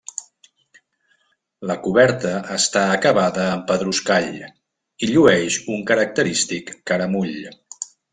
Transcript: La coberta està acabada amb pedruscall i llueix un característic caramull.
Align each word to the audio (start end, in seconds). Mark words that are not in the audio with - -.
La 1.71 1.75
coberta 1.87 2.31
està 2.55 2.83
acabada 2.93 3.43
amb 3.49 3.67
pedruscall 3.73 4.31
i 4.41 5.11
llueix 5.11 5.59
un 5.77 5.85
característic 5.93 6.73
caramull. 6.93 7.37